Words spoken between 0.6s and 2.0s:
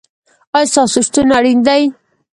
ستاسو شتون اړین دی؟